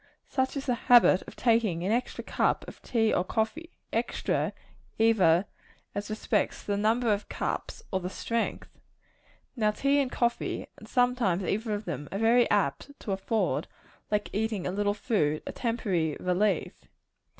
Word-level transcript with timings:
Such 0.27 0.57
is 0.57 0.65
the 0.65 0.73
habit 0.89 1.21
of 1.27 1.35
taking 1.35 1.83
an 1.83 1.91
extra 1.91 2.23
cup 2.23 2.67
of 2.67 2.81
tea 2.81 3.13
or 3.13 3.23
coffee 3.23 3.69
extra, 3.93 4.51
either 4.97 5.45
as 5.93 6.09
respects 6.09 6.63
the 6.63 6.75
number 6.75 7.13
of 7.13 7.29
cups 7.29 7.83
or 7.91 7.99
the 7.99 8.09
strength. 8.09 8.79
Now 9.55 9.69
tea 9.69 9.99
and 9.99 10.11
coffee 10.11 10.65
and 10.75 10.87
sometimes 10.87 11.43
either 11.43 11.75
of 11.75 11.85
them 11.85 12.09
are 12.11 12.17
very 12.17 12.49
apt 12.49 12.99
to 13.01 13.11
afford, 13.11 13.67
like 14.09 14.31
eating 14.33 14.65
a 14.65 14.71
little 14.71 14.95
food, 14.95 15.43
a 15.45 15.51
temporary 15.51 16.17
relief. 16.19 16.73